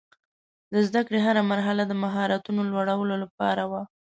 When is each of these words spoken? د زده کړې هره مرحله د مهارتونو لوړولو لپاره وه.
د 0.73 0.75
زده 0.87 1.01
کړې 1.07 1.19
هره 1.25 1.41
مرحله 1.51 1.83
د 1.87 1.93
مهارتونو 2.03 2.61
لوړولو 2.71 3.15
لپاره 3.23 3.63
وه. 3.71 3.81